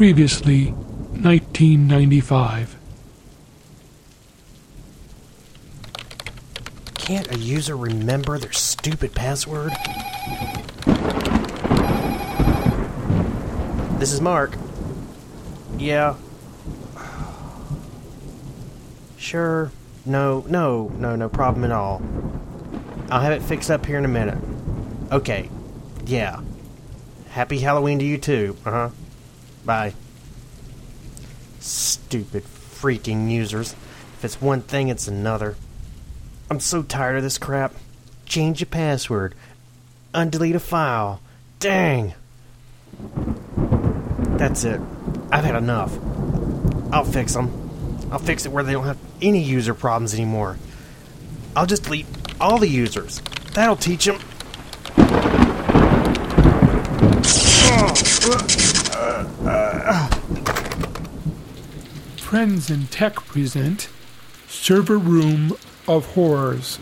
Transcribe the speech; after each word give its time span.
Previously, 0.00 0.70
1995. 0.70 2.78
Can't 6.94 7.30
a 7.30 7.38
user 7.38 7.76
remember 7.76 8.38
their 8.38 8.50
stupid 8.50 9.14
password? 9.14 9.72
This 13.98 14.14
is 14.14 14.22
Mark. 14.22 14.56
Yeah. 15.76 16.14
Sure. 19.18 19.70
No, 20.06 20.46
no, 20.48 20.90
no, 20.96 21.14
no 21.14 21.28
problem 21.28 21.62
at 21.62 21.72
all. 21.72 22.00
I'll 23.10 23.20
have 23.20 23.34
it 23.34 23.42
fixed 23.42 23.70
up 23.70 23.84
here 23.84 23.98
in 23.98 24.06
a 24.06 24.08
minute. 24.08 24.38
Okay. 25.12 25.50
Yeah. 26.06 26.40
Happy 27.28 27.58
Halloween 27.58 27.98
to 27.98 28.04
you 28.06 28.16
too. 28.16 28.56
Uh 28.64 28.70
huh. 28.70 28.88
Bye. 29.64 29.94
Stupid 31.60 32.44
freaking 32.44 33.30
users. 33.30 33.72
If 34.18 34.24
it's 34.24 34.40
one 34.40 34.62
thing, 34.62 34.88
it's 34.88 35.08
another. 35.08 35.56
I'm 36.50 36.60
so 36.60 36.82
tired 36.82 37.16
of 37.16 37.22
this 37.22 37.38
crap. 37.38 37.74
Change 38.26 38.60
your 38.60 38.66
password. 38.66 39.34
Undelete 40.14 40.54
a 40.54 40.60
file. 40.60 41.20
Dang. 41.58 42.14
That's 44.38 44.64
it. 44.64 44.80
I've 45.30 45.44
had 45.44 45.56
enough. 45.56 45.96
I'll 46.92 47.04
fix 47.04 47.34
them. 47.34 48.08
I'll 48.10 48.18
fix 48.18 48.46
it 48.46 48.52
where 48.52 48.64
they 48.64 48.72
don't 48.72 48.86
have 48.86 48.98
any 49.22 49.42
user 49.42 49.74
problems 49.74 50.14
anymore. 50.14 50.56
I'll 51.54 51.66
just 51.66 51.84
delete 51.84 52.06
all 52.40 52.58
the 52.58 52.68
users. 52.68 53.20
That'll 53.54 53.76
teach 53.76 54.06
them. 54.06 54.18
Oh, 57.72 57.94
uh. 58.32 58.59
Friends 62.18 62.70
in 62.70 62.86
Tech 62.86 63.16
present 63.16 63.88
Server 64.46 64.98
Room 64.98 65.56
of 65.88 66.06
Horrors. 66.14 66.78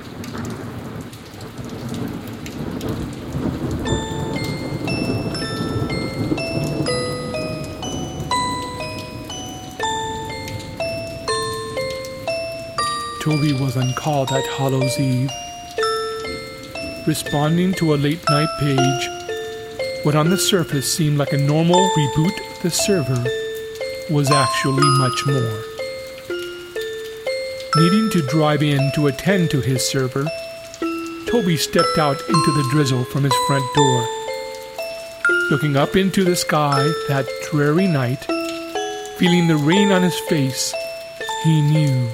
Toby 13.23 13.53
was 13.55 13.77
on 13.77 13.93
call 13.95 14.27
that 14.27 14.45
Hallows 14.57 14.99
Eve, 14.99 15.31
responding 17.07 17.73
to 17.75 17.95
a 17.95 17.97
late 17.97 18.21
night 18.29 18.49
page. 18.61 19.18
What 20.05 20.15
on 20.15 20.31
the 20.31 20.39
surface 20.39 20.91
seemed 20.91 21.19
like 21.19 21.33
a 21.33 21.39
normal 21.39 21.91
reboot 21.97 22.57
of 22.57 22.63
the 22.63 22.71
server 22.71 23.25
was 24.09 24.31
actually 24.31 24.87
much 24.97 25.27
more. 25.27 25.63
Needing 27.77 28.09
to 28.11 28.27
drive 28.29 28.63
in 28.63 28.93
to 28.95 29.09
attend 29.09 29.51
to 29.51 29.61
his 29.61 29.85
server, 29.85 30.25
Toby 31.27 31.57
stepped 31.57 31.99
out 31.99 32.21
into 32.21 32.53
the 32.53 32.69
drizzle 32.71 33.05
from 33.07 33.25
his 33.25 33.35
front 33.49 33.65
door. 33.75 34.07
Looking 35.51 35.77
up 35.77 35.97
into 35.97 36.23
the 36.23 36.37
sky 36.37 36.85
that 37.09 37.27
dreary 37.51 37.89
night, 37.89 38.25
feeling 39.19 39.49
the 39.49 39.57
rain 39.57 39.91
on 39.91 40.03
his 40.03 40.19
face, 40.29 40.73
he 41.43 41.61
knew 41.61 42.09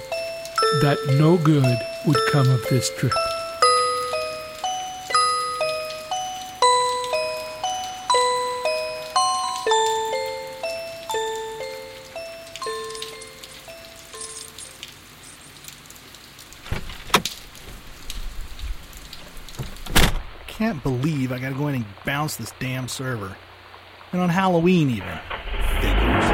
that 0.80 0.98
no 1.18 1.36
good 1.36 1.76
would 2.06 2.18
come 2.32 2.48
of 2.48 2.62
this 2.70 2.90
trip. 2.96 3.12
Can't 20.64 20.82
believe 20.82 21.30
I 21.30 21.38
gotta 21.38 21.54
go 21.54 21.68
in 21.68 21.74
and 21.74 21.84
bounce 22.06 22.36
this 22.36 22.50
damn 22.58 22.88
server. 22.88 23.36
And 24.12 24.22
on 24.22 24.30
Halloween, 24.30 24.88
even. 24.88 25.06
Figures. 25.82 26.24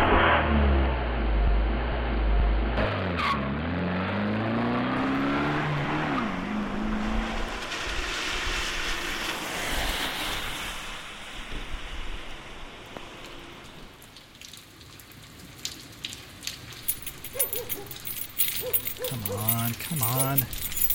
Come 19.08 19.38
on, 19.40 19.72
come 19.74 20.02
on. 20.02 20.38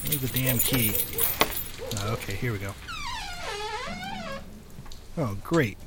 Where's 0.06 0.22
the 0.22 0.29
damn 0.34 0.57
key? 0.59 0.94
Okay, 2.13 2.34
here 2.35 2.53
we 2.53 2.59
go. 2.59 2.74
Oh, 5.18 5.38
great. 5.44 5.78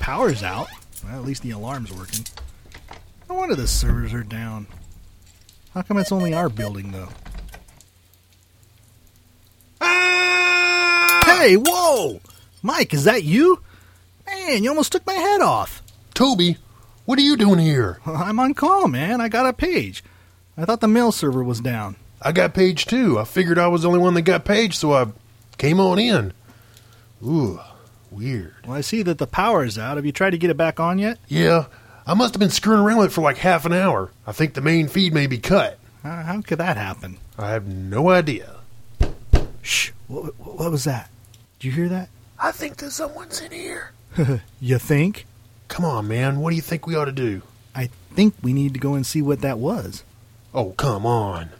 Power's 0.00 0.42
out. 0.42 0.68
Well, 1.04 1.18
at 1.18 1.24
least 1.24 1.42
the 1.42 1.50
alarm's 1.50 1.92
working. 1.92 2.24
No 3.28 3.34
wonder 3.34 3.54
the 3.54 3.66
servers 3.66 4.14
are 4.14 4.22
down. 4.22 4.66
How 5.74 5.82
come 5.82 5.98
it's 5.98 6.12
only 6.12 6.32
our 6.32 6.48
building, 6.48 6.92
though? 6.92 7.08
Ah! 9.80 11.22
Hey, 11.26 11.56
whoa! 11.56 12.20
Mike, 12.62 12.94
is 12.94 13.04
that 13.04 13.24
you? 13.24 13.60
Man, 14.26 14.64
you 14.64 14.70
almost 14.70 14.92
took 14.92 15.06
my 15.06 15.14
head 15.14 15.42
off. 15.42 15.82
Toby, 16.14 16.56
what 17.04 17.18
are 17.18 17.22
you 17.22 17.36
doing 17.36 17.58
here? 17.58 18.00
I'm 18.06 18.38
on 18.40 18.54
call, 18.54 18.88
man. 18.88 19.20
I 19.20 19.28
got 19.28 19.46
a 19.46 19.52
page. 19.52 20.02
I 20.56 20.64
thought 20.64 20.80
the 20.80 20.88
mail 20.88 21.12
server 21.12 21.44
was 21.44 21.60
down. 21.60 21.96
I 22.22 22.32
got 22.32 22.54
page 22.54 22.86
too. 22.86 23.18
I 23.18 23.24
figured 23.24 23.58
I 23.58 23.68
was 23.68 23.82
the 23.82 23.88
only 23.88 24.00
one 24.00 24.14
that 24.14 24.22
got 24.22 24.46
page, 24.46 24.76
so 24.76 24.94
I 24.94 25.06
came 25.58 25.78
on 25.78 25.98
in. 25.98 26.32
Ooh, 27.22 27.60
weird. 28.16 28.54
Well, 28.66 28.76
I 28.76 28.80
see 28.80 29.02
that 29.02 29.18
the 29.18 29.26
power 29.26 29.64
is 29.64 29.78
out. 29.78 29.96
Have 29.96 30.06
you 30.06 30.12
tried 30.12 30.30
to 30.30 30.38
get 30.38 30.50
it 30.50 30.56
back 30.56 30.80
on 30.80 30.98
yet? 30.98 31.18
Yeah, 31.28 31.66
I 32.06 32.14
must 32.14 32.34
have 32.34 32.40
been 32.40 32.50
screwing 32.50 32.80
around 32.80 32.98
with 32.98 33.10
it 33.10 33.12
for 33.12 33.20
like 33.20 33.38
half 33.38 33.64
an 33.64 33.72
hour. 33.72 34.10
I 34.26 34.32
think 34.32 34.54
the 34.54 34.60
main 34.60 34.88
feed 34.88 35.12
may 35.12 35.26
be 35.26 35.38
cut. 35.38 35.78
Uh, 36.04 36.22
how 36.22 36.40
could 36.40 36.58
that 36.58 36.76
happen? 36.76 37.18
I 37.38 37.50
have 37.50 37.66
no 37.66 38.08
idea. 38.10 38.56
Shh. 39.62 39.90
What, 40.08 40.38
what, 40.38 40.58
what 40.58 40.70
was 40.70 40.84
that? 40.84 41.10
Did 41.58 41.66
you 41.68 41.72
hear 41.72 41.88
that? 41.88 42.08
I 42.38 42.52
think 42.52 42.76
that 42.76 42.90
someone's 42.92 43.40
in 43.40 43.52
here. 43.52 43.92
You 44.60 44.78
think? 44.78 45.26
Come 45.68 45.84
on, 45.84 46.08
man. 46.08 46.38
What 46.40 46.50
do 46.50 46.56
you 46.56 46.62
think 46.62 46.86
we 46.86 46.94
ought 46.94 47.04
to 47.06 47.12
do? 47.12 47.42
I 47.74 47.90
think 48.14 48.34
we 48.42 48.52
need 48.52 48.72
to 48.74 48.80
go 48.80 48.94
and 48.94 49.04
see 49.04 49.20
what 49.20 49.42
that 49.42 49.58
was. 49.58 50.04
Oh, 50.54 50.70
come 50.72 51.04
on. 51.04 51.50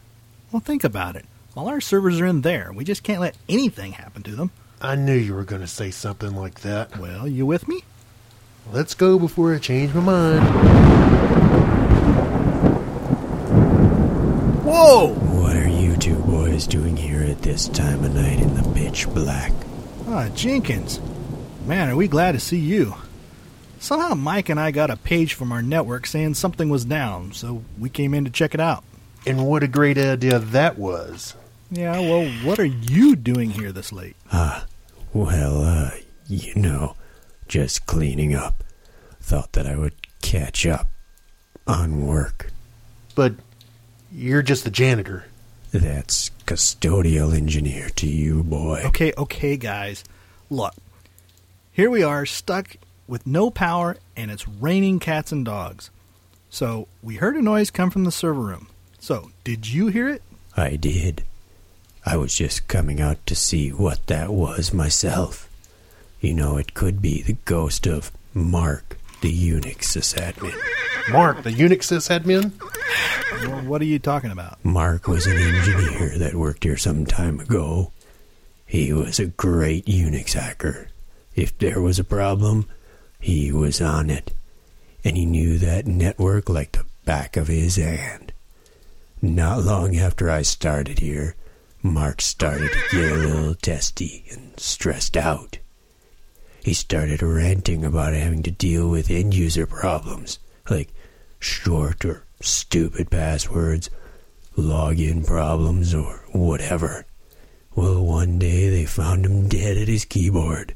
Well, 0.51 0.59
think 0.61 0.83
about 0.83 1.15
it. 1.15 1.25
All 1.55 1.67
our 1.67 1.81
servers 1.81 2.19
are 2.19 2.25
in 2.25 2.41
there. 2.41 2.71
We 2.73 2.83
just 2.83 3.03
can't 3.03 3.21
let 3.21 3.35
anything 3.49 3.91
happen 3.91 4.23
to 4.23 4.35
them. 4.35 4.51
I 4.79 4.95
knew 4.95 5.15
you 5.15 5.33
were 5.33 5.43
going 5.43 5.61
to 5.61 5.67
say 5.67 5.89
something 5.89 6.35
like 6.35 6.61
that. 6.61 6.97
Well, 6.97 7.27
you 7.27 7.47
with 7.47 7.67
me? 7.67 7.81
Let's 8.71 8.93
go 8.93 9.17
before 9.17 9.55
I 9.55 9.57
change 9.57 9.93
my 9.95 10.01
mind. 10.01 10.47
Whoa! 14.63 15.13
What 15.13 15.55
are 15.55 15.67
you 15.67 15.97
two 15.97 16.19
boys 16.19 16.67
doing 16.67 16.95
here 16.95 17.23
at 17.23 17.41
this 17.41 17.67
time 17.67 18.03
of 18.03 18.13
night 18.13 18.39
in 18.39 18.53
the 18.53 18.69
pitch 18.73 19.07
black? 19.09 19.51
Ah, 20.07 20.29
Jenkins. 20.35 20.99
Man, 21.65 21.89
are 21.89 21.95
we 21.95 22.07
glad 22.07 22.33
to 22.33 22.39
see 22.39 22.59
you. 22.59 22.93
Somehow 23.79 24.13
Mike 24.13 24.49
and 24.49 24.59
I 24.59 24.69
got 24.69 24.91
a 24.91 24.97
page 24.97 25.33
from 25.33 25.51
our 25.51 25.63
network 25.63 26.05
saying 26.05 26.35
something 26.35 26.69
was 26.69 26.85
down, 26.85 27.31
so 27.31 27.63
we 27.79 27.89
came 27.89 28.13
in 28.13 28.25
to 28.25 28.31
check 28.31 28.53
it 28.53 28.59
out. 28.59 28.83
And 29.25 29.47
what 29.47 29.63
a 29.63 29.67
great 29.67 29.97
idea 29.97 30.37
that 30.37 30.77
was. 30.77 31.35
Yeah, 31.71 31.99
well, 31.99 32.29
what 32.45 32.59
are 32.59 32.65
you 32.65 33.15
doing 33.15 33.49
here 33.49 33.71
this 33.71 33.91
late? 33.91 34.15
Ah, 34.31 34.65
well, 35.13 35.63
uh, 35.63 35.91
you 36.27 36.55
know, 36.55 36.95
just 37.47 37.85
cleaning 37.85 38.33
up. 38.33 38.63
Thought 39.21 39.53
that 39.53 39.67
I 39.67 39.75
would 39.75 39.93
catch 40.21 40.65
up 40.65 40.87
on 41.65 42.05
work. 42.07 42.51
But 43.15 43.33
you're 44.11 44.41
just 44.41 44.63
the 44.63 44.71
janitor. 44.71 45.25
That's 45.71 46.31
custodial 46.45 47.35
engineer 47.35 47.89
to 47.89 48.07
you, 48.07 48.43
boy. 48.43 48.83
Okay, 48.85 49.11
okay, 49.17 49.57
guys. 49.57 50.05
Look, 50.49 50.73
here 51.73 51.89
we 51.89 52.03
are 52.03 52.25
stuck 52.25 52.77
with 53.07 53.27
no 53.27 53.51
power 53.51 53.97
and 54.15 54.31
it's 54.31 54.47
raining 54.47 54.99
cats 54.99 55.33
and 55.33 55.43
dogs. 55.43 55.89
So 56.49 56.87
we 57.03 57.15
heard 57.15 57.35
a 57.35 57.41
noise 57.41 57.69
come 57.69 57.89
from 57.89 58.05
the 58.05 58.11
server 58.11 58.39
room. 58.41 58.69
So, 58.99 59.31
did 59.43 59.67
you 59.67 59.87
hear 59.87 60.07
it? 60.07 60.21
I 60.55 60.77
did. 60.77 61.23
I 62.07 62.15
was 62.15 62.33
just 62.35 62.67
coming 62.69 63.01
out 63.01 63.25
to 63.25 63.35
see 63.35 63.69
what 63.69 64.07
that 64.07 64.29
was 64.31 64.73
myself. 64.73 65.49
You 66.21 66.33
know, 66.33 66.55
it 66.57 66.73
could 66.73 67.01
be 67.01 67.21
the 67.21 67.35
ghost 67.43 67.85
of 67.85 68.11
Mark, 68.33 68.97
the 69.21 69.31
Unix 69.51 69.79
sysadmin. 69.79 70.55
Mark, 71.11 71.43
the 71.43 71.51
Unix 71.51 71.83
sysadmin? 71.91 72.51
Well, 73.45 73.61
what 73.65 73.81
are 73.81 73.85
you 73.85 73.99
talking 73.99 74.31
about? 74.31 74.63
Mark 74.63 75.07
was 75.07 75.27
an 75.27 75.37
engineer 75.37 76.17
that 76.17 76.33
worked 76.35 76.63
here 76.63 76.77
some 76.77 77.05
time 77.05 77.41
ago. 77.41 77.91
He 78.65 78.93
was 78.93 79.19
a 79.19 79.25
great 79.27 79.85
Unix 79.85 80.31
hacker. 80.33 80.87
If 81.35 81.57
there 81.57 81.81
was 81.81 81.99
a 81.99 82.05
problem, 82.05 82.69
he 83.19 83.51
was 83.51 83.81
on 83.81 84.09
it. 84.09 84.33
and 85.03 85.15
he 85.17 85.25
knew 85.25 85.57
that 85.57 85.87
network 85.87 86.47
like 86.49 86.71
the 86.73 86.85
back 87.05 87.35
of 87.37 87.47
his 87.47 87.75
hand. 87.77 88.31
Not 89.21 89.63
long 89.63 89.97
after 89.97 90.29
I 90.29 90.41
started 90.41 90.99
here, 90.99 91.35
Mark 91.93 92.21
started 92.21 92.71
to 92.71 92.95
get 92.95 93.11
a 93.11 93.15
little 93.15 93.55
testy 93.55 94.25
and 94.31 94.59
stressed 94.59 95.17
out. 95.17 95.59
He 96.63 96.73
started 96.73 97.21
ranting 97.21 97.85
about 97.85 98.13
having 98.13 98.43
to 98.43 98.51
deal 98.51 98.89
with 98.89 99.09
end 99.09 99.33
user 99.33 99.65
problems, 99.65 100.39
like 100.69 100.93
short 101.39 102.03
or 102.03 102.23
stupid 102.41 103.09
passwords, 103.09 103.89
login 104.57 105.25
problems, 105.25 105.93
or 105.93 106.25
whatever. 106.31 107.05
Well, 107.75 108.03
one 108.03 108.39
day 108.39 108.69
they 108.69 108.85
found 108.85 109.25
him 109.25 109.47
dead 109.47 109.77
at 109.77 109.87
his 109.87 110.03
keyboard. 110.03 110.75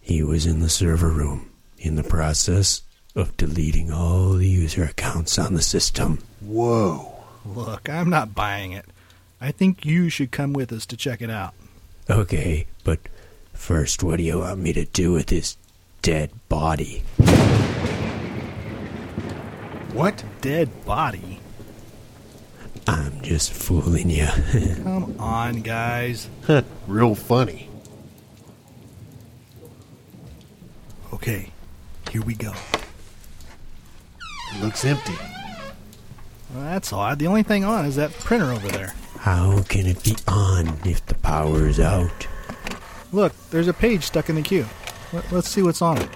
He 0.00 0.22
was 0.22 0.46
in 0.46 0.60
the 0.60 0.68
server 0.68 1.10
room, 1.10 1.50
in 1.78 1.96
the 1.96 2.04
process 2.04 2.82
of 3.14 3.36
deleting 3.36 3.92
all 3.92 4.32
the 4.34 4.48
user 4.48 4.84
accounts 4.84 5.38
on 5.38 5.54
the 5.54 5.62
system. 5.62 6.18
Whoa. 6.40 7.12
Look, 7.44 7.88
I'm 7.88 8.10
not 8.10 8.34
buying 8.34 8.72
it. 8.72 8.86
I 9.40 9.52
think 9.52 9.86
you 9.86 10.10
should 10.10 10.30
come 10.30 10.52
with 10.52 10.70
us 10.72 10.84
to 10.86 10.96
check 10.96 11.22
it 11.22 11.30
out. 11.30 11.54
Okay, 12.10 12.66
but 12.84 12.98
first, 13.54 14.02
what 14.02 14.18
do 14.18 14.22
you 14.22 14.40
want 14.40 14.60
me 14.60 14.72
to 14.74 14.84
do 14.84 15.12
with 15.12 15.26
this 15.26 15.56
dead 16.02 16.30
body? 16.48 17.02
What? 19.92 20.22
Dead 20.40 20.84
body? 20.84 21.40
I'm 22.86 23.20
just 23.22 23.52
fooling 23.52 24.10
you. 24.10 24.26
Come 24.82 25.16
on, 25.18 25.62
guys. 25.62 26.28
Real 26.86 27.14
funny. 27.14 27.68
Okay, 31.12 31.50
here 32.10 32.22
we 32.22 32.34
go. 32.34 32.52
It 34.54 34.62
looks 34.62 34.84
empty. 34.84 35.14
Well, 36.52 36.64
that's 36.64 36.92
odd. 36.92 37.18
The 37.18 37.26
only 37.26 37.42
thing 37.42 37.64
on 37.64 37.84
is 37.84 37.96
that 37.96 38.10
printer 38.12 38.52
over 38.52 38.68
there. 38.68 38.94
How 39.20 39.62
can 39.64 39.84
it 39.84 40.02
be 40.02 40.16
on 40.26 40.78
if 40.82 41.04
the 41.04 41.14
power's 41.14 41.78
out? 41.78 42.26
Look, 43.12 43.34
there's 43.50 43.68
a 43.68 43.74
page 43.74 44.04
stuck 44.04 44.30
in 44.30 44.36
the 44.36 44.40
queue. 44.42 44.64
Let, 45.12 45.30
let's 45.30 45.48
see 45.50 45.62
what's 45.62 45.82
on 45.82 45.98
it. 45.98 46.08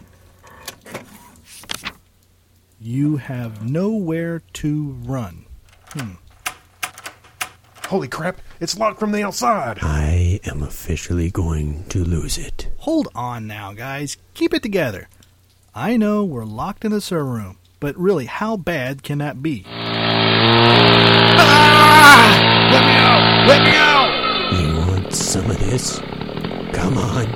You 2.81 3.19
have 3.19 3.69
nowhere 3.69 4.43
to 4.55 4.97
run. 5.05 5.45
Hmm. 5.89 6.13
Holy 7.89 8.09
crap, 8.09 8.41
it's 8.59 8.79
locked 8.79 9.01
from 9.01 9.13
the 9.13 9.23
outside. 9.23 9.81
I 9.83 10.41
am 10.47 10.63
officially 10.63 11.31
going 11.31 11.85
to 11.91 12.03
lose 12.03 12.39
it. 12.39 12.71
Hold 12.79 13.09
on 13.15 13.47
now, 13.47 13.75
guys. 13.75 14.17
Keep 14.33 14.55
it 14.55 14.63
together. 14.63 15.11
I 15.75 15.99
know 15.99 16.25
we're 16.25 16.47
locked 16.47 16.87
in 16.87 16.91
the 16.93 17.03
server 17.03 17.27
room, 17.27 17.59
but 17.81 17.95
really, 17.99 18.25
how 18.25 18.57
bad 18.57 19.03
can 19.03 19.19
that 19.19 19.43
be? 19.43 19.67
Let 22.71 22.85
me 22.87 22.95
out! 22.97 23.47
Let 23.49 23.63
me 23.63 23.77
out! 23.77 24.11
You 24.61 24.77
want 24.77 25.13
some 25.15 25.51
of 25.51 25.59
this? 25.59 25.99
Come 26.73 26.99
on. 26.99 27.27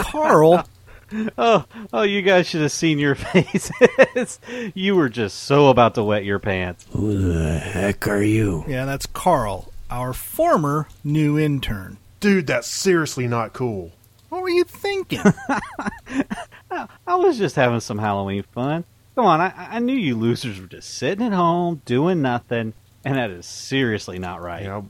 Carl, 0.00 0.66
Oh, 1.38 1.64
oh, 1.92 2.02
you 2.02 2.20
guys 2.22 2.48
should 2.48 2.62
have 2.62 2.72
seen 2.72 2.98
your 2.98 3.14
faces. 3.16 4.40
you 4.74 4.96
were 4.96 5.08
just 5.08 5.44
so 5.44 5.68
about 5.68 5.94
to 5.94 6.02
wet 6.02 6.24
your 6.24 6.40
pants. 6.40 6.84
Who 6.90 7.32
the 7.32 7.58
heck 7.58 8.08
are 8.08 8.22
you? 8.22 8.64
yeah, 8.66 8.84
that's 8.86 9.06
Carl, 9.06 9.72
our 9.88 10.12
former 10.12 10.88
new 11.04 11.38
intern. 11.38 11.98
Dude, 12.18 12.48
that's 12.48 12.66
seriously 12.66 13.28
not 13.28 13.52
cool. 13.52 13.92
What 14.30 14.42
were 14.42 14.48
you 14.48 14.64
thinking? 14.64 15.20
I 16.70 17.14
was 17.14 17.38
just 17.38 17.54
having 17.54 17.78
some 17.80 17.98
Halloween 17.98 18.42
fun. 18.42 18.82
Come 19.16 19.24
on, 19.24 19.40
I, 19.40 19.52
I 19.56 19.78
knew 19.78 19.96
you 19.96 20.14
losers 20.14 20.60
were 20.60 20.66
just 20.66 20.90
sitting 20.90 21.26
at 21.26 21.32
home 21.32 21.80
doing 21.86 22.20
nothing, 22.20 22.74
and 23.02 23.16
that 23.16 23.30
is 23.30 23.46
seriously 23.46 24.18
not 24.18 24.42
right. 24.42 24.60
You 24.60 24.68
know, 24.68 24.88